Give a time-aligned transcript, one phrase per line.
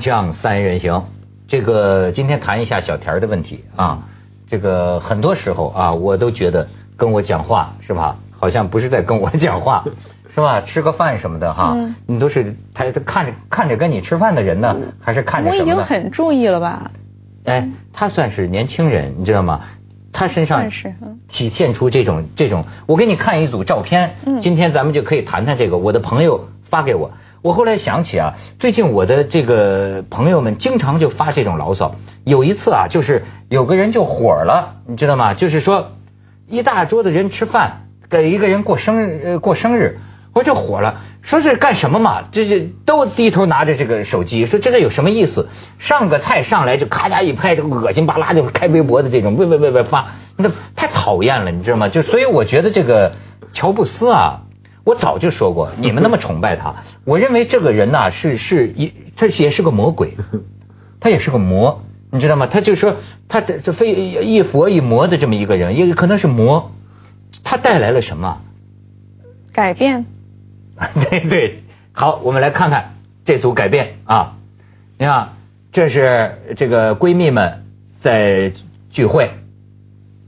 [0.00, 1.04] 锵锵三人行，
[1.46, 4.08] 这个今天谈一下小田的问题啊。
[4.48, 9.84] 这个很多时候啊，我都觉得跟我讲话是吧，好像不是在跟我讲话，
[10.34, 10.62] 是吧？
[10.62, 16.90] 吃个饭什么的哈，你都是他他看着看着跟你吃饭的人呢，还是看着我已经很注意了吧？
[17.44, 19.60] 哎，他算是年轻人，你知道吗？
[20.14, 20.70] 他身上
[21.28, 25.76] 体现出这种这种，我给你看一组照片，今天咱们就可以谈谈这个。
[25.76, 27.10] 我的朋友发给我。
[27.42, 31.94] 我后来想起啊，最近我的这个朋友们经常就发这种牢骚。
[32.24, 35.32] 有一次啊，就是有个人就火了，你知道吗？
[35.32, 35.92] 就是说
[36.46, 40.00] 一大桌子人吃饭，给一个人过生日过生日，
[40.34, 42.24] 我就火了，说是干什么嘛？
[42.30, 45.48] 这这都低头拿着这个手机，说这个有什么意思？
[45.78, 51.88] 上个菜上来就咔嚓一拍，这个恶心巴拉就开微博的这种，喂喂喂喂发，那太讨厌了，你知道吗？
[51.88, 53.12] 就所以我觉得这个
[53.54, 54.42] 乔布斯啊。
[54.84, 60.14] 我早就说过， 你们那么崇拜他，我认为这个人呐是是一，他也是个魔鬼，
[61.00, 62.46] 他也是个魔，你知道吗？
[62.46, 62.96] 他就说
[63.28, 66.72] 他这非一佛一魔的这么一个人，也可能是魔，
[67.44, 68.40] 他带来了什么
[69.52, 70.06] 改变？
[71.10, 72.94] 对对，好，我们来看看
[73.26, 74.36] 这组改变啊！
[74.98, 75.30] 你看，
[75.72, 77.64] 这是这个闺蜜们
[78.00, 78.52] 在
[78.90, 79.30] 聚会，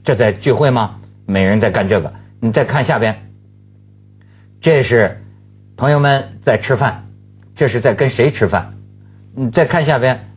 [0.04, 0.96] 这在聚会吗？
[1.26, 3.31] 每人在干这个，你再看下边。
[4.62, 5.18] 这是
[5.76, 7.06] 朋友们在吃饭，
[7.56, 8.74] 这是在跟谁吃饭？
[9.34, 10.28] 你再看下边，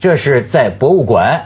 [0.00, 1.44] 这是在博物馆，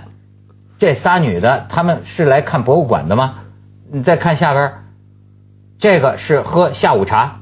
[0.80, 3.44] 这仨女的她们是来看博物馆的吗？
[3.92, 4.72] 你再看下边，
[5.78, 7.36] 这个是喝下午茶，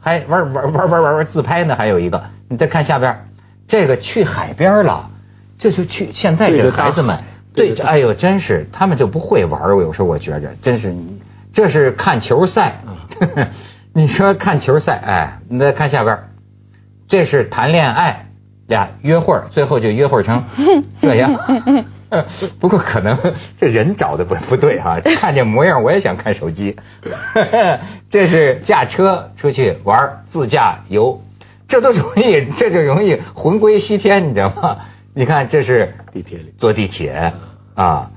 [0.00, 3.26] 还玩玩玩玩玩玩自拍呢，还有一个，你再看下边，
[3.68, 5.10] 这个去海边了，
[5.58, 7.18] 这就去现在这孩子们
[7.54, 10.94] 对，哎呦，真是他们就不会玩，我有时候我觉着真是，
[11.52, 12.76] 这是看球赛。
[13.94, 16.18] 你说看球赛，哎，你再看下边，
[17.08, 18.26] 这是谈恋爱
[18.68, 20.44] 俩约会，最后就约会成
[21.00, 21.32] 这样。
[22.60, 23.18] 不过可能
[23.58, 26.76] 这人找的不不对哈，看见模样我也想看手机。
[28.08, 31.22] 这是驾车出去玩自驾游，
[31.66, 34.78] 这都容易，这就容易魂归西天，你知道吗？
[35.14, 37.32] 你看这是地铁里坐地铁
[37.74, 38.10] 啊，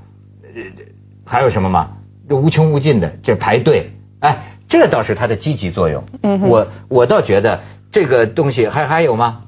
[1.26, 1.90] 还有什么吗？
[2.30, 4.51] 这无穷无尽的这排队，哎。
[4.72, 6.06] 这倒是它的积极作用，
[6.44, 7.60] 我我倒觉得
[7.92, 9.42] 这个东西还还有吗？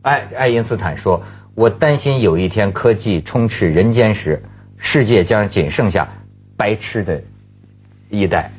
[0.00, 1.24] 爱爱因斯坦说
[1.54, 4.42] ：“我担心有一天科技充斥人间时，
[4.78, 6.08] 世界将仅剩下
[6.56, 7.20] 白痴的
[8.08, 8.50] 一代。”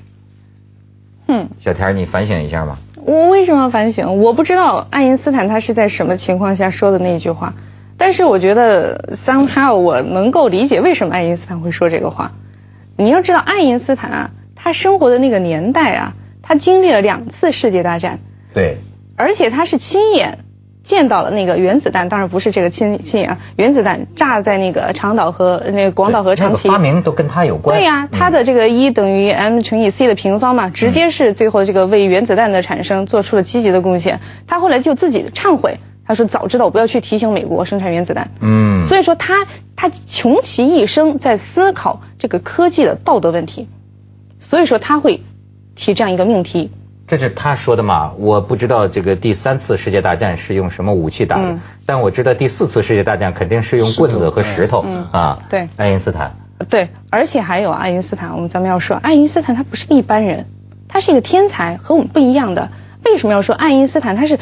[1.27, 2.77] 嗯，小田，你反省一下吗？
[3.03, 4.17] 我为什么要反省？
[4.17, 7.55] 我不知道爱因斯坦他是在什么情况下说的那句话，
[7.97, 12.33] 但是我觉得 somehow 我能够理解为什么爱因斯坦会说这个话。
[12.97, 14.29] 你要知道，爱因斯坦啊。
[14.61, 18.19] 他生活的那个年代啊，他经历了两次世界大战，
[18.53, 18.77] 对，
[19.15, 20.39] 而且他是亲眼
[20.83, 27.77] 见到了那个原子弹，当然不是这个亲亲眼啊，原子弹炸在那个长岛和那个广岛和长崎，发明都跟他有关。
[27.77, 34.19] 对呀，他的这个一等于 m 乘以 c 的平方嘛，直接是最后这个为原子弹的产生做出了积极的贡献。
[34.45, 38.31] 他后来就自己忏悔，他说早知道我不要去提醒美国生产原子弹。
[38.41, 39.45] 嗯，所以说他
[39.75, 43.69] 他穷其一生在思考这个科技的道德问题。
[44.49, 45.21] 所以说他会
[45.75, 46.71] 提这样一个命题，
[47.07, 48.11] 这是他说的嘛？
[48.17, 55.39] 我不知道这个第三次世界大战是用什么武器打的，但我知道第四次世界大战肯定是用棍子和石头啊。
[55.49, 56.35] 对，爱因斯坦。
[56.67, 60.45] 对，而且还有爱因斯坦，我们咱们要说，爱因斯坦他不是一般人，
[60.87, 62.69] 他是一个天才，和我们不一样的。
[63.05, 64.15] 为什么要说爱因斯坦？
[64.15, 64.37] 他是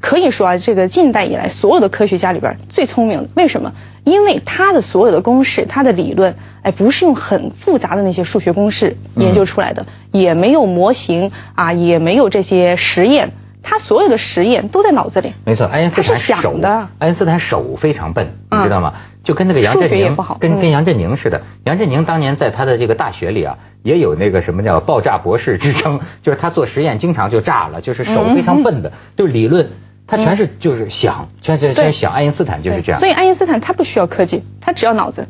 [0.00, 3.28] 可以说啊，这个近代以来所有的科学家里边最聪明的。
[3.34, 3.72] 为什么？
[4.04, 13.32] 因为他的所有的公式，他的理论，哎，不是用很复杂的那些数学公式研究出来的，也没有模型啊，也没有这些实验，
[13.62, 15.34] 他所有的实验都在脑子里。
[15.44, 18.94] 没错，爱因斯坦手的，爱因斯坦手非常笨，你知道吗？
[19.24, 21.42] 就跟那个杨振宁，跟跟杨振宁似的。
[21.64, 29.68] 杨振宁当年在他的这个大学里啊，也有那个什么叫爆炸博士之称， 就是他做实验经常就炸了，就是手非常笨的，就是理论。
[30.08, 32.12] 他全是就是想，全全全想。
[32.12, 32.98] 爱因斯坦就是这样。
[32.98, 35.28] 所以爱因斯坦他不需要科技，他只要脑子。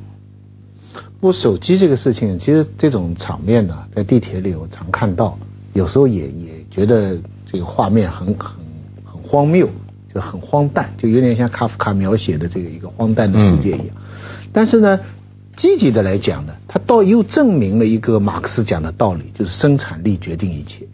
[1.21, 5.37] 不过手机这个事情，其实这种场面呢，在地铁里我常看到，
[5.73, 7.19] 有时候也也觉得
[7.51, 8.55] 这个画面很很
[9.05, 9.69] 很荒谬，
[10.15, 13.89] 就很荒诞，就有点像卡夫卡描写的这个一个荒诞的世界一样。
[14.53, 15.01] 但是呢，
[15.57, 20.87] 积极的来讲呢，他倒又证明了一个马克思讲的道理，就是生产力决定一切。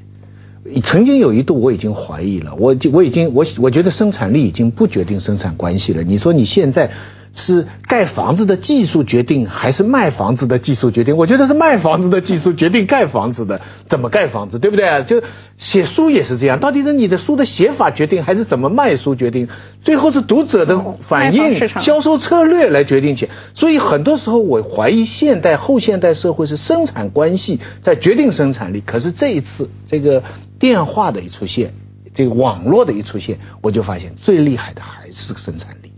[0.83, 6.03] 曾经有一度我已经怀疑了，我我已经我我觉得生产力已经不决定生产关系了。
[6.03, 6.91] 你说你现在
[7.37, 11.17] 是盖房子的技术决定，还是卖房子的技术决定？
[11.17, 15.05] 我觉得是卖房子的技术决定盖房子的，怎么盖房子，对不对？
[15.05, 15.21] 就
[15.59, 19.49] 写书也是这样，到底是你的书的写法决定，还是怎么卖书决定？
[19.83, 20.79] 最后是读者的
[21.09, 23.29] 反应、销售策略来决定起。
[23.55, 28.81] 所以很多时候，我怀疑现代后现代社会是生产关系在决定生产力。
[28.81, 30.23] 可是这一次，这个
[30.61, 31.75] 电话的一出现，
[32.15, 35.94] 这个网络的一出现，我就发现最厉害的还是生产力。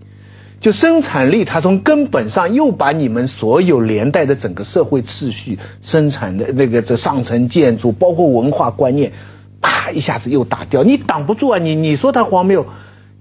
[0.66, 9.12] 就生产力，它从根本上又把你们所有连带的整个社会秩序、生产的那个这上层建筑，包括文化观念，
[9.60, 10.82] 啪一下子又打掉。
[10.82, 11.58] 你挡不住啊！
[11.60, 12.66] 你你说它荒谬，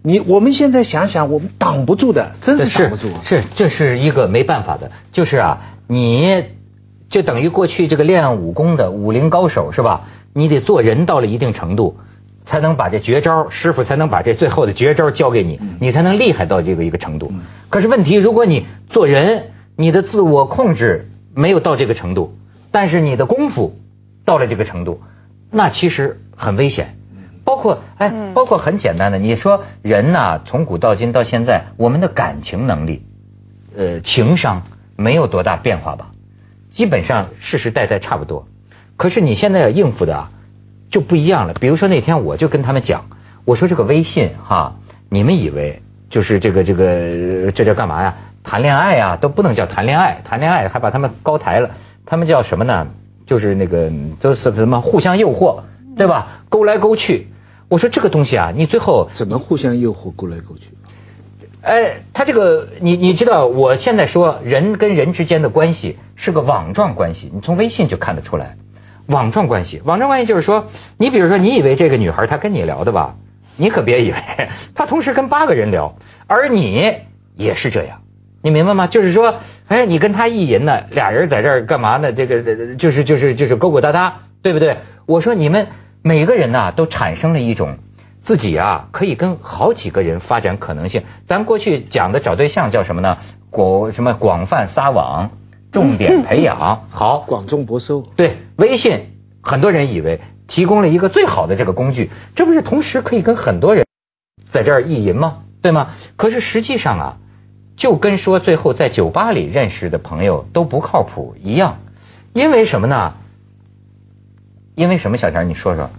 [0.02, 3.10] 你我们现在想想，我们挡不住的，真是挡不住。
[3.22, 6.46] 是，这是一个没办法的，就是啊，你
[7.12, 10.08] 就等于过去这个练武功的武林高手是吧？
[10.34, 11.98] 你得做人到了一定程度。
[12.46, 17.34] 才能把这绝招，师傅才能把这最后的绝招教给你，你才能厉害到这个一个程度。
[17.70, 22.38] 可是问题，如果你做人，你的自我控制没有到这个程度，
[22.72, 23.76] 但是你的功夫
[24.26, 25.02] 到了这个程度，
[25.52, 26.96] 那其实很危险。
[27.44, 33.04] 包括哎，包括很简单的，你说人呐，从古到今到现在，我们的感情能力，
[33.76, 34.64] 呃，情商
[34.96, 36.12] 没有多大变化吧？
[36.72, 38.48] 基本上世世代代差不多。
[38.98, 40.32] 可是你现在要应付的啊。
[40.96, 41.54] 就不一样了。
[41.54, 43.08] 比如说那天我就跟他们讲，
[43.44, 44.78] 我说这个微信哈，
[45.10, 48.16] 你们以为就是这个这个这叫干嘛呀？
[48.46, 51.72] 谈恋爱呀都不能叫谈恋爱，谈恋爱还把他们高抬了。
[52.06, 52.88] 他们叫什么呢？
[53.26, 55.64] 就是那个都是什么互相诱惑，
[55.98, 56.44] 对吧？
[56.48, 57.28] 勾来勾去。
[57.68, 60.70] 我说这个东西啊，你最后怎么互相诱惑勾来勾去？
[61.62, 68.56] 哎，他这个你你知道，我现在说人跟人之间的关系是个网状关系，你从微信就看得出来。
[69.08, 70.68] 网状关系，网状关系就是说，
[70.98, 73.16] 你比如说，你以为这个女孩她跟你聊的吧，
[73.58, 74.18] 你可别以为
[74.74, 75.96] 她同时跟八个人聊，
[76.28, 76.94] 而你
[77.36, 78.02] 也是这样，
[78.42, 78.88] 你明白吗？
[78.88, 79.36] 就是说，
[79.68, 82.12] 哎，你跟她意淫呢，俩人在这儿干嘛呢？
[82.14, 84.78] 这个就是就是就是勾勾搭搭，对不对？
[85.06, 85.68] 我说你们
[86.02, 87.78] 每个人呐，都产生了一种
[88.24, 91.04] 自己啊，可以跟好几个人发展可能性。
[91.28, 93.18] 咱过去讲的找对象叫什么呢？
[93.52, 95.30] 广什么广泛撒网。
[95.76, 98.02] 重点培养好，广种博收。
[98.16, 103.86] 对，微信很多人以为提供了一个最好的这个工具，这不是同时可以跟很多人
[104.52, 105.44] 在这儿意淫吗？
[105.62, 105.96] 对吗？
[106.16, 107.18] 可是实际上啊，
[107.76, 111.80] 就跟说最后在酒吧里认识的朋友都不靠谱一样，
[112.34, 113.16] 因为什么呢？
[114.76, 115.18] 因为什么？
[115.18, 115.90] 小田，你说说。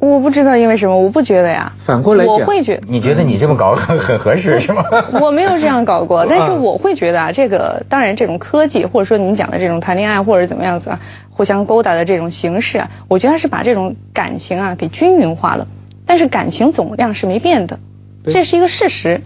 [0.00, 1.72] 我不知道因为什么，我不觉得呀。
[1.84, 4.84] 反过来讲，我会觉，你觉得你这么搞很很合适是吗？
[5.20, 11.00] 我没有这样搞过， 但是我会觉得啊，这个当然这种科技或者说您讲的这种谈恋爱或者怎么样子啊，
[11.30, 15.66] 互相勾搭的这种形式啊，我觉得它是把这种感情啊给均匀化了，
[16.06, 17.80] 但是感情总量是没变的，
[18.24, 19.20] 这是一个事实。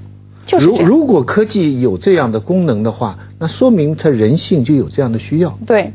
[0.46, 5.56] 就是如如果科技有这样的功能的话，那说明它人性就有这样的需要。
[5.66, 5.92] 对。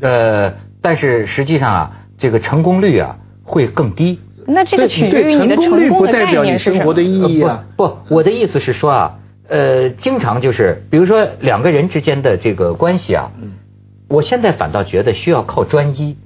[0.00, 3.18] 呃，但是实际上啊，这个成功率啊。
[3.44, 6.78] 会更低，那这个取决于你的成功的概念是什
[7.44, 7.64] 么？
[7.76, 9.18] 不，我的意思是说啊，
[9.48, 13.32] 呃，经常就是，比如说两个人之间的这个关系啊，
[14.08, 16.16] 我现在反倒觉得需要靠专一，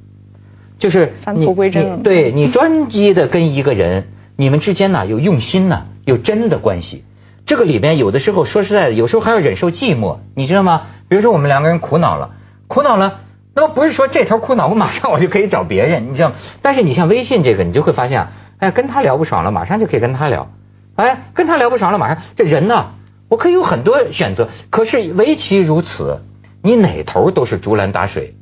[0.78, 2.02] 就是返璞归真。
[2.02, 7.04] 对你专一的跟一个人，你们之间呢有用心呢，有真的关系。
[7.46, 10.82] 这个里边有的时候说实在的，有时候还要忍受寂寞，你知道吗？
[11.08, 12.30] 比如说我们两个人苦恼了，
[12.68, 13.20] 苦恼了。
[13.54, 16.32] 那么不是说这头苦恼，我马上我就可以找别人，你知道？
[16.62, 18.28] 但是你像微信这个，你就会发现，
[18.58, 20.52] 哎，跟他聊不爽了，马上就可以跟他聊。
[20.94, 22.90] 哎，跟他聊不爽了，马上这人呢，
[23.28, 24.48] 我可以有很多选择。
[24.70, 26.20] 可是唯其如此，
[26.62, 28.34] 你哪头都是竹篮打水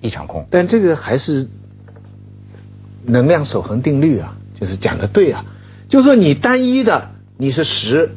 [0.00, 0.46] 一场空。
[0.50, 1.48] 但这个还是
[3.04, 5.44] 能量守恒定律啊，就是讲的对啊，
[5.88, 8.10] 就说你单一的你是十。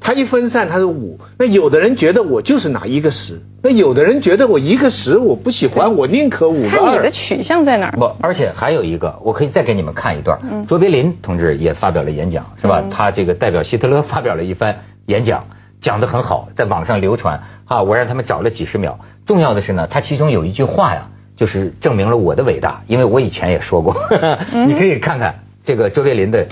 [0.00, 1.18] 它一分散，它是五。
[1.38, 6.96] 那有的人觉得我就是拿一个十，那有的人觉得我一个十我不喜欢，我宁可五个二。
[6.96, 7.96] 你的取向在哪儿？
[7.96, 10.38] 不，而且还有一个，我可以再给你们看一段。
[10.42, 12.84] 嗯卓别林同志也发表了演讲，是吧？
[12.90, 15.46] 他这个代表希特勒发表了一番演讲，
[15.80, 17.42] 讲得很好，在网上流传。
[17.64, 19.00] 啊，我让他们找了几十秒。
[19.26, 23.96] 重要的是呢，他其中有一句话呀，就是证明了我的伟大，因为我以前也说过。
[24.68, 26.46] 你可以看看这个卓别林的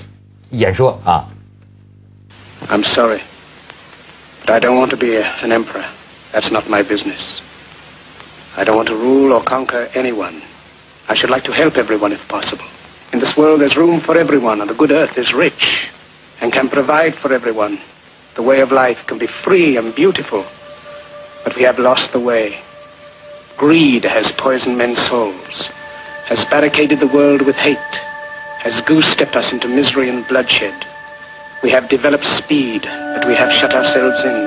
[0.51, 1.29] 演说啊。
[2.69, 3.21] I'm sorry.
[4.47, 5.91] But I don't want to be a, an emperor.
[6.33, 7.41] That's not my business.
[8.57, 10.43] I don't want to rule or conquer anyone.
[11.09, 12.67] I should like to help everyone if possible.
[13.13, 15.89] In this world, there's room for everyone, and the good earth is rich
[16.41, 17.81] and can provide for everyone.
[18.37, 20.45] The way of life can be free and beautiful,
[21.45, 22.61] but we have lost the way.
[23.57, 25.69] Greed has poisoned men's souls,
[26.27, 27.77] has barricaded the world with hate,
[28.59, 30.75] has goose-stepped us into misery and bloodshed.
[31.64, 34.38] We have developed speed, but we have shut ourselves in.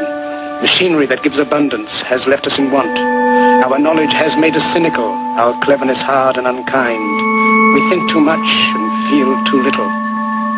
[0.63, 2.97] Machinery that gives abundance has left us in want.
[3.67, 5.05] Our knowledge has made us cynical,
[5.37, 7.05] our cleverness hard and unkind.
[7.75, 9.91] We think too much and feel too little.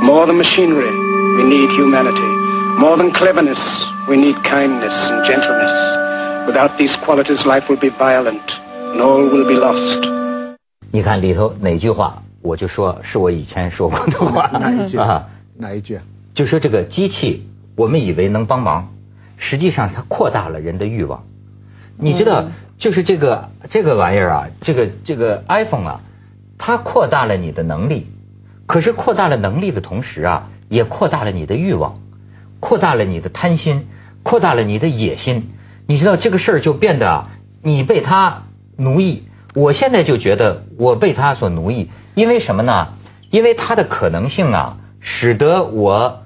[0.03, 0.93] More than machinery,
[1.37, 2.31] we need humanity.
[2.79, 3.61] More than cleverness,
[4.09, 5.73] we need kindness and gentleness.
[6.47, 8.45] Without these qualities, life will be violent,
[8.93, 10.05] and all will be lost.
[10.93, 15.25] 你看里头哪句话，我就说是我以前说过的话哪一句啊，
[15.59, 16.03] 哪一句啊？
[16.40, 18.94] 就说这个机器，我们以为能帮忙，
[19.36, 21.26] 实际上它扩大了人的欲望。
[21.98, 22.46] 你知道，
[22.78, 26.02] 就是这个这个玩意儿啊，这个这个 iPhone 啊，
[26.58, 28.08] 它扩大了你的能力，
[28.68, 32.00] 可是扩大了能力的同时啊，也扩大了你的欲望，
[32.62, 33.90] 扩大了你的贪心，
[34.24, 35.50] 扩大了你的野心。
[35.88, 37.32] 你知道这个事儿就变得啊，
[37.62, 38.44] 你被它
[38.78, 39.24] 奴役。
[39.56, 42.94] 我现在就觉得我被它所奴役，因为什么呢？
[43.30, 46.24] 因为它的可能性啊，使得我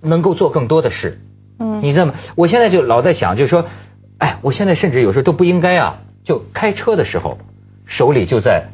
[0.00, 1.20] 能够做更多的事。
[1.58, 2.14] 嗯你知道吗？
[2.36, 3.66] 我现在就老在想，就是说，
[4.18, 7.38] 哎，我现在甚至有时候都不应该啊，就开车的时候
[7.86, 8.68] 手里就在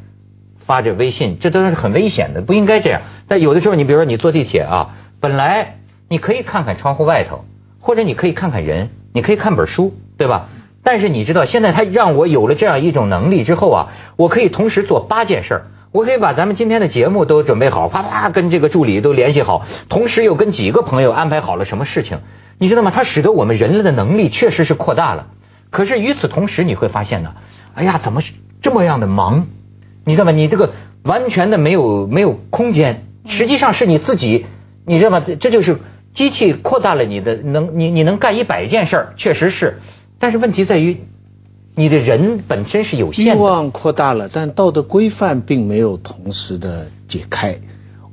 [0.59, 3.01] 发着微信，这都是很危险的，不应该这样。
[3.27, 7.43] 但有的时候，你比如说你坐地铁啊，本来你可以看看窗户外头，
[7.79, 10.49] 或者你可以看看人，你可以看本书，对吧？
[10.83, 15.67] 但是你知道，现在他让我有了这样一种能力之后啊，我可以同时做八件事儿。
[15.91, 22.19] 我可以把咱们今天的节目都准备好，啪啪跟这个助理都联系好，同时又跟几个朋友安排好了什么事情，
[22.59, 22.91] 你知道吗？
[22.93, 25.27] 它使得我们人类的能力确实是扩大了。
[25.69, 27.35] 可是与此同时，你会发现呢，
[27.73, 28.21] 哎呀，怎么
[28.61, 29.47] 这么样的忙？
[30.05, 30.31] 你知道吗？
[30.31, 34.45] 你这个完全的没有没有空间，实际上是你自己，
[34.85, 35.23] 你知道吗？
[35.25, 35.79] 这这就是
[36.13, 39.79] 机器扩大了你的能，你你能干一百件事儿，确实是，
[40.19, 41.05] 但是问题在于，
[41.79, 43.43] 你的人本身是有限的。
[43.43, 47.59] 望扩大了，但道德规范并没有同时的解开。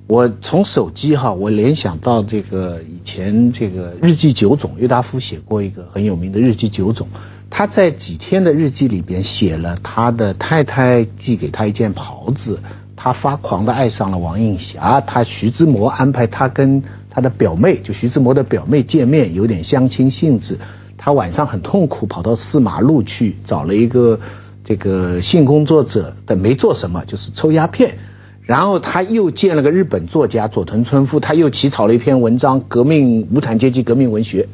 [0.06, 7.08] 我从手机哈，我联想到这个以前这个日记九种，郁达夫写过一个很有名的日记九种。
[7.48, 12.60] 他在几天的日记里边写了他的太太寄给他一件袍子，
[12.96, 20.58] 他发狂的爱上了王映霞，他徐志摩安排他跟他的表妹，就徐志摩的表妹见面，有点相亲性质。
[21.04, 24.20] 他晚上很痛苦，跑到四马路去找了一个
[24.64, 27.98] 这个性工作者，但没做什么，就是抽鸦片。
[28.40, 34.48] 然后他又见了个日本作家佐藤春夫，他又起草了一篇文章，革命无产阶级革命文学。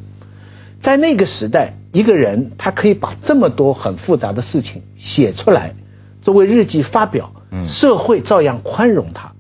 [0.83, 5.75] 在那个时代，一个人他可以把这么多很复杂的事情写出来，
[6.21, 9.35] 作为日记发表，嗯社会照样宽容他。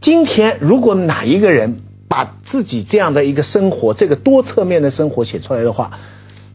[0.00, 1.80] 今天如果哪一个人
[2.14, 5.98] 把自己这样的一个生活，这个多侧面的生活写出来的话，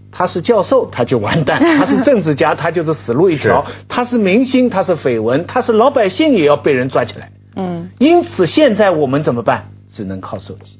[0.09, 7.33] 他是教授他就完蛋，他是政治家他就是死路一条，他是明星他是绯闻，他是老百姓也要被人抓起来。
[7.57, 9.71] 嗯因此，现在我们怎么办？
[9.91, 10.79] 只能靠手机。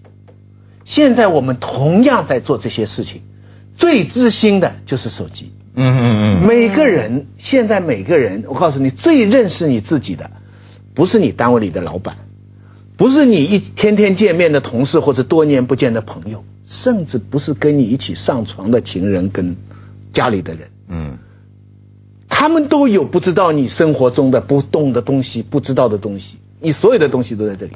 [0.86, 3.24] 现在我们同样在做这些事情，
[3.75, 5.51] 最知心的就是手机。
[5.75, 10.31] 嗯嗯嗯，每个人现在每个人，我告诉你，最认识你自己的，
[10.95, 12.15] 不是你单位里的老板，
[13.00, 19.56] 不是你一天天见面的同事或者多年不见的朋友，甚至不是跟你一起上床的情人跟
[20.12, 20.68] 家里的人。
[20.89, 21.18] 嗯
[22.27, 27.72] 他们都有不知道你生活中的不动的东西，不知道的东西，你所有的东西都在这里。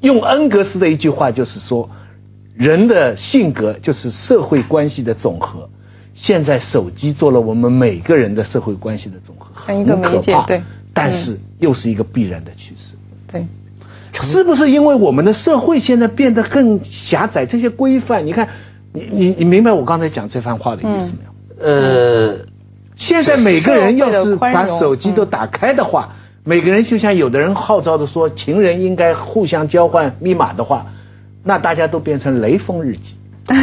[0.00, 1.88] 用恩格斯的一句话就是说，
[2.54, 5.70] 人的性格就是社会关系的总和。
[6.14, 10.62] 现在手机做了我们每个人的社会关系的总和，像一个很可怕对
[10.92, 12.94] 但是又是一个必然的趋势。
[13.32, 13.46] 对，
[14.22, 17.46] 是不是因为我们的社会现在变得更狭窄？
[17.46, 18.48] 这些规范，你看，
[18.92, 21.64] 你你你明白我刚才讲这番话的意思没有？
[21.66, 22.36] 呃，
[22.96, 30.86] 现在每个人要是把手机都打开的话，每个人就像有的人号召的说，情人应该互相交换密码的话，
[31.42, 33.16] 那大家都变成雷锋日记，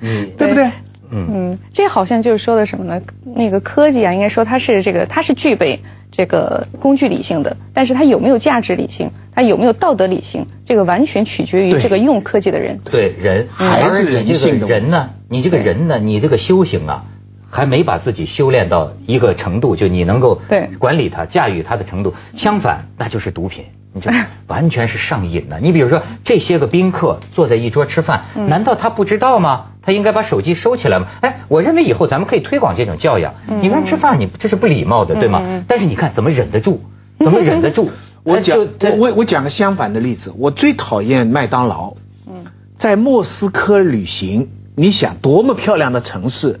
[0.00, 0.70] 嗯对不对？
[1.12, 3.00] 嗯嗯，这好像就是说的什么呢？
[3.34, 5.80] 那个科技啊，应该说它是这个，它是具备
[6.12, 12.80] 这个工具理性的，但是它有没有价值理性，它有没有道德理性，这个完全取决于这个用科技的人。
[12.84, 17.04] 对人，还是而你这个人性人呢，你这个人呢，你这个修行啊，
[17.50, 22.14] 还没把自己修炼到一个程度，就你能够对管理他、驾驭他的程度。
[22.34, 24.10] 相反，那就是毒品，你这
[24.48, 25.58] 完全是上瘾的。
[25.60, 29.66] 你比如说，这些个宾客坐在一桌吃饭，嗯难道他不知道吗？
[29.82, 31.06] 他应该把手机收起来吗？
[31.22, 33.34] 哎，我认为以后咱们可以推广这种教养。
[33.48, 35.62] 嗯你跟人吃饭，你这是不礼貌的，对吗？
[35.68, 36.82] 但是你看怎么忍得住？
[37.18, 37.90] 怎么忍得住？
[38.24, 41.94] 我讲我我我讲个相反的例子，我最讨厌麦当劳。
[42.26, 42.44] 嗯
[42.78, 46.60] 在莫斯科旅行，你想多么漂亮的城市，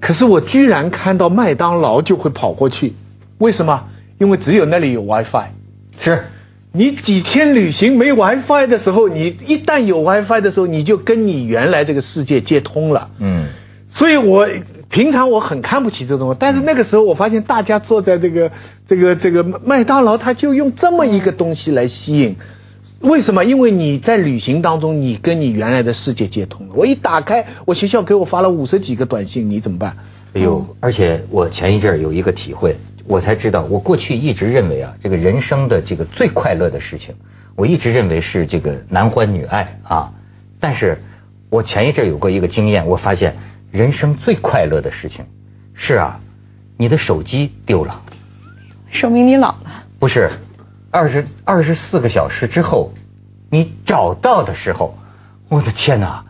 [0.00, 2.94] 可是我居然看到麦当劳就会跑过去，
[3.38, 3.84] 为什么？
[4.18, 5.46] 因为只有那里有 WiFi。
[6.00, 6.24] 是
[6.72, 13.10] 你几天旅行没 WiFi 的时候，你一旦有 WiFi 的时候，你就跟你原来这个世界接通了。
[13.20, 13.46] 嗯
[13.90, 14.48] 所以我
[14.90, 18.52] 平常我很看不起这种，但是那个时候我发现大家坐在这个
[18.86, 22.36] 这个这个麦当劳，他就用这么一个东西来吸引。
[23.00, 23.44] 为什么？
[23.44, 26.74] 因为你在旅行当中，你跟你原来的世界接通了。
[26.74, 29.96] 我一打开，我学校给我发了五十几个短信，你怎么办？
[30.32, 32.76] 哎呦，而且我前一阵儿有一个体会，
[33.06, 37.14] 我才知道，我过去一直认为啊，这个人生的这个最快乐的事情，
[37.56, 40.12] 我一直认为是这个男欢女爱啊。
[40.58, 41.02] 但是
[41.50, 43.36] 我前一阵儿有过一个经验，我发现
[43.74, 45.26] 人生最快乐的事情
[45.74, 46.20] 是啊，
[46.78, 48.02] 你的手机丢了，
[48.92, 49.84] 说明你老了。
[49.98, 50.30] 不是。
[50.92, 52.92] 二十二十四个小时之后，
[53.50, 54.96] 你找到的时候，
[55.48, 56.24] 我的天哪！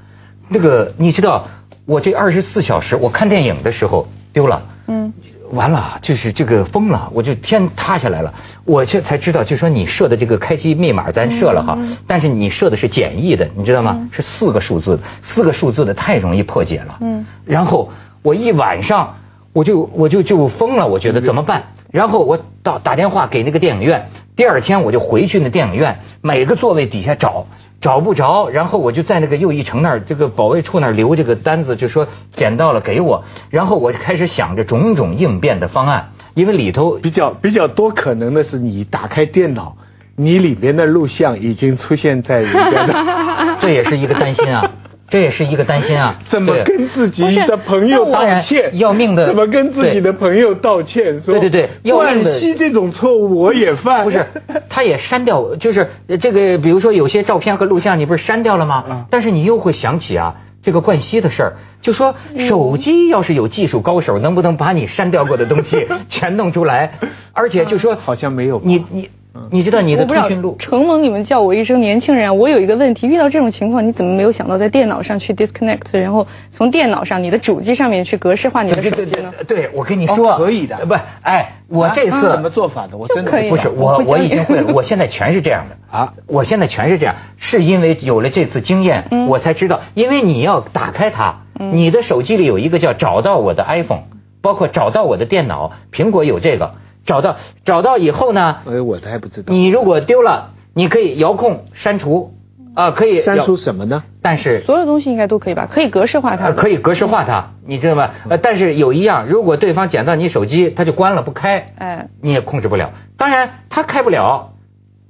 [0.48, 1.48] 那个你知道，
[1.84, 5.12] 我这二十四小时我看电影的时候丢了，嗯，
[5.54, 8.34] 完了就是这个疯了，我就天塌下来了。
[8.64, 14.08] 我这才知道，就说你设的这个开机密码咱设了哈，但是你设的是简易的，你知道吗？
[14.12, 16.99] 是四个数字，四个数字的太容易破解了。
[17.00, 17.90] 嗯，然后
[18.23, 19.16] 我一晚上
[19.52, 21.64] 我就我就就疯了，我觉得怎么办？
[21.90, 24.08] 然后我到打电话给那个电影院。
[24.37, 27.47] 第二天我就回去那电影院，每个座位底下找，
[27.81, 39.76] 找不着，然后我就在那个又一城那儿这个保卫处那儿留这个单子，就说捡到了给我，然后我就开始想着种种应变的方案，因为里头比较比较多可能的是你打开电脑，
[40.17, 44.69] 你里面的录像已经出现在人家的， 这也是一个担心啊。
[45.08, 46.20] 这也是一个担心啊！
[46.30, 48.78] 怎么跟自己的朋友道歉？
[48.78, 49.26] 要命的！
[49.26, 51.20] 怎么跟自己的朋友道歉？
[51.20, 54.04] 说对对对，冠希这种错误我也犯。
[54.04, 54.26] 不是，
[54.70, 55.88] 他也删掉，就是
[56.20, 59.06] 这个，比如说有些照片和录像，你不是删掉了吗？
[59.11, 62.14] 但是你又会想起啊，这个冠希的事儿，就说
[62.49, 66.99] 手机要是有技术高手，能不能把你删掉过的东西 全弄出来？
[67.32, 69.11] 而且就说好像没有你你。
[69.50, 70.57] 你知道你的通讯录？
[70.59, 79.33] 承蒙你们叫我一声年轻人，我有一个问题，遇到这种情况，你怎么没有想到在电脑上去 disconnect，然后从电脑上你的主机上面去格式化你的手机呢？
[79.49, 82.97] 对，我跟你说，可以的，不，哎，我这次怎么做法的？
[82.97, 94.05] 我真的不是我，我已经会了， 我现在全是这样的啊，我现在全是这样，是因为有了这次经验，我才知道，因为你要打开它，你的手机里有一个叫找到我的 iPhone，
[94.40, 96.75] 包括找到我的电脑，苹果有这个。
[97.07, 98.57] 找到找到以后呢？
[98.67, 99.53] 哎，我还不知道。
[99.53, 102.35] 你如果丢了，你可以遥控删除
[102.75, 104.05] 啊，可以删除什么呢？
[104.23, 105.69] 但是所有东西应该都可以吧？
[105.71, 106.53] 可以格式化它。
[106.53, 108.11] 可以格式化它，你知道吗？
[108.29, 112.93] 呃，但是有一样，如果对方捡到你手机，他就关了不开，哎，你也控制不了。
[113.17, 114.55] 当然他开不了，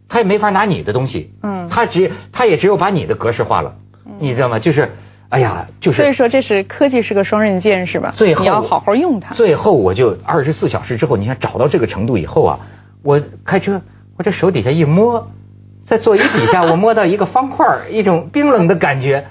[0.08, 1.32] 他也没法拿你的东西。
[1.42, 3.74] 嗯，他只他也只有把你的格式化了，
[4.18, 4.58] 你知道吗？
[4.58, 4.90] 就是。
[5.34, 8.14] 哎呀，就是所以说这是科技是个双刃剑是吧？
[8.16, 9.34] 最后你要好好用它。
[9.34, 12.60] 最后我就二十四小时之后，你看找到这个程度以后啊，
[13.02, 13.80] 我开车，
[14.16, 15.28] 我这手底下一摸，
[15.86, 19.26] 在座椅底下 我摸到一个方块，一种冰冷的感觉。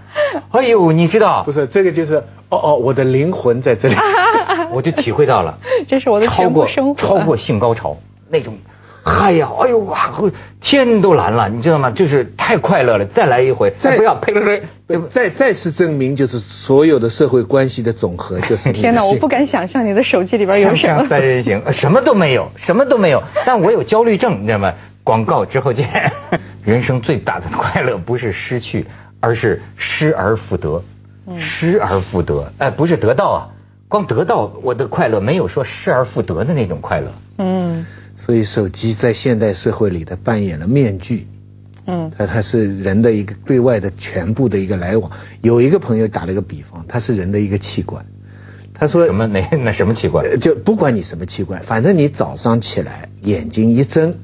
[0.51, 1.43] 哎呦，你知道？
[1.43, 2.15] 不是这个就是
[2.49, 3.95] 哦哦，我的灵魂在这里，
[4.73, 7.95] 我就体会到了， 这是我的超过生活，超过性高潮
[8.29, 8.55] 那种。
[9.03, 10.11] 哎呀，哎呦哇，
[10.61, 11.91] 天都蓝了，你知道吗？
[11.91, 14.39] 就是太快乐了，再来一回，再不要呸呸
[14.87, 18.71] 呸，再再次证明，就是所有的社会关系的总和， 就是。
[18.71, 21.05] 天哪，我不敢想象你的手机里边有什么。
[21.09, 24.73] 三人行， 什么都没有，什么都没有，但我有焦虑症，你知道吗？
[25.03, 26.13] 广告之后见。
[26.63, 28.85] 人生最大的快乐不是失去，
[29.19, 30.81] 而是失而复得。
[31.39, 33.39] 失而复得，哎，不是得到啊，
[33.89, 37.07] 光得到我的快乐，没有说失而复得的那种快乐。
[37.37, 37.85] 嗯。
[38.25, 41.27] 所以手机在现代社会里，它扮演了面具，
[41.85, 45.11] 嗯，它它是人的一个对外的全部的一个来往。
[45.41, 48.05] 有一个朋友打了个比方，它是人的一个器官。
[48.75, 49.27] 他说什么？
[49.27, 50.39] 哪 那什么器官？
[50.39, 54.15] 就不管你什么器官，反正你早上起来眼睛一睁，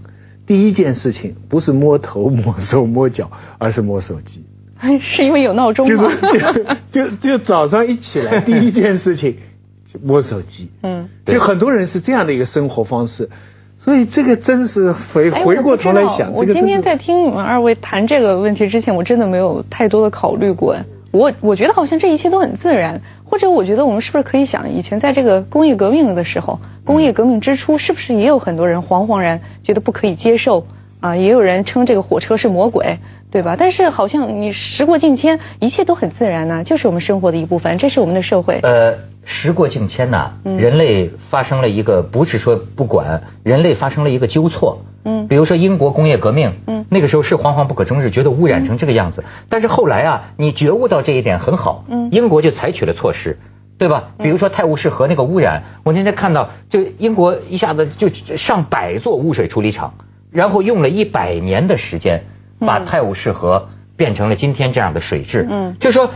[0.48, 4.46] 第一件事情不是摸头摸手摸脚，而是摸手机。
[4.78, 6.10] 哎是因为有闹钟吗？
[6.92, 9.36] 就 就就早上一起来 第一件事情
[10.02, 10.72] 摸手机。
[10.82, 13.30] 嗯，就很多人是这样的一个生活方式。
[13.82, 20.76] 所以这个真是回回过头来想，我今天在听你们二位谈这个问题之前，我真的没有太多的考虑过。
[21.12, 30.68] 我我觉得好像这一切都很自然，或者我觉得我们是不是可以想，以前在这个工业革命的时候，工业革命之初，是不是也有很多人惶惶然觉得不可以接受
[31.00, 31.16] 啊？
[31.16, 33.00] 也有人称这个火车是魔鬼，
[33.32, 33.56] 对吧？
[33.58, 38.60] 但是好像你时过境迁，一切都很自然呢，就是我们生活的一部分，这是我们的社会。
[38.62, 38.94] 呃。
[39.32, 44.82] 时过境迁呐，人类发生了一个不是说不管，人类发生了一个纠错。
[45.06, 49.24] 嗯，比如说英国工业革命，嗯，那个时候是惶惶不可终日，觉得污染成这个样子。
[49.48, 53.38] 但是后来啊，你觉悟到这一点很好，嗯，英国就采取了措施，
[53.78, 54.10] 对吧？
[54.18, 59.94] 比如说泰晤士河那个污染，我那天看到，就英国一下子就上百座污水处理厂，
[60.32, 62.24] 然后用了一百年的时间，
[62.60, 65.46] 把泰晤士河变成了今天这样的水质。
[65.48, 66.10] 嗯，就说。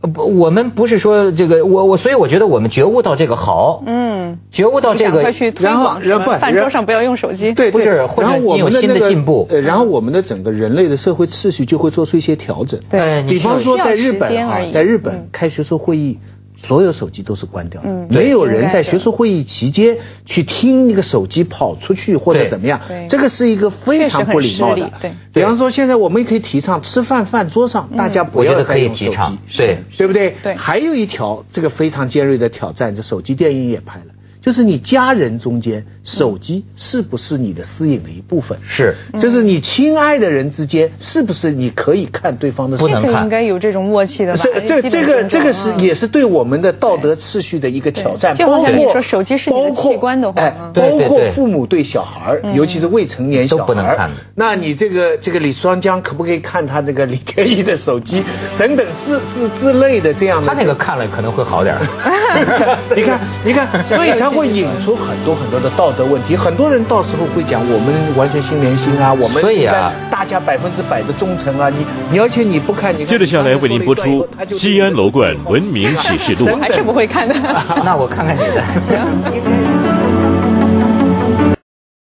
[0.00, 7.52] 呃不，我们不是说这个，我我所以我觉得我们觉悟到这个好，嗯，觉悟到这个去推然后广然后饭桌上不要用手机。
[7.52, 12.78] 对，不是或者然后我们有新的进步呃，然后我们的整个人类的社会秩序就会做出一些调整。
[12.90, 16.18] 对比方说在日本啊在日嗯本开学术会议。
[16.64, 18.08] 所有手机都是关掉的，嗯。
[18.10, 24.90] 没有人在学术会议期间去听一个手机跑出去或者怎么样，这个是一个非常不礼貌的。
[25.00, 25.12] 对。
[25.32, 30.34] 比方说现在我们也可以提倡吃饭饭桌上大家不我觉得可以要再用手提倡机，对对不对？
[30.42, 30.54] 对。
[30.54, 34.06] 还有一条这个非常尖锐的挑战，这手机电影也拍了，
[34.40, 38.58] 就是你家人中间手机是不是你的私隐的一部分？
[38.66, 38.94] 是。
[39.20, 44.38] 就是你亲爱的人之间，是不是你可以看对方的不能看应该有这种默契的吧？
[44.42, 45.80] 是这这个这个是嗯。
[45.80, 50.72] 也是对我们的道德秩序的一个挑战，就好像你说手机是你的器官的话哎嗯。
[50.72, 58.22] 包括父母对小孩尤其是未成年小孩儿都不能看那你这个这个李双江可不可以看他这个李天一的手机？
[58.58, 60.46] 等等之之之类的这样的？
[60.46, 61.84] 他那个看了可能会好点儿。
[62.94, 66.36] 你看，你看，所以他会引出很多很多的道德问题。
[66.36, 71.68] 很多人到时候会讲，我们完全心连心啊，我们所以啊大家百分之百的忠诚啊。
[71.68, 74.02] 你你而且你不看，你看接着下来为您播出
[74.58, 76.46] 《西安楼冠文明启示录》。
[76.52, 77.34] 我还是不会看的。
[77.84, 78.62] 那我看看你的。
[78.88, 80.27] 行。